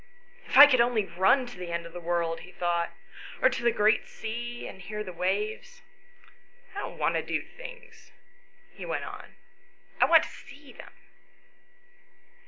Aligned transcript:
"If 0.49 0.57
I 0.57 0.65
could 0.65 0.81
only 0.81 1.05
run 1.05 1.45
to 1.45 1.59
the 1.59 1.71
end 1.71 1.85
of 1.85 1.93
the 1.93 1.99
world," 1.99 2.39
he 2.39 2.51
thought," 2.51 2.89
or 3.39 3.49
to 3.51 3.61
the 3.61 3.69
great 3.71 4.07
sea, 4.07 4.65
and 4.67 4.81
hear 4.81 5.03
the 5.03 5.13
waves. 5.13 5.83
I 6.75 6.79
don't 6.79 6.97
want 6.97 7.13
to 7.17 7.21
do 7.21 7.43
things," 7.43 8.11
he 8.73 8.83
went 8.83 9.03
on." 9.03 9.35
I 10.01 10.05
want 10.05 10.23
to 10.23 10.29
see 10.29 10.73
them." 10.73 10.93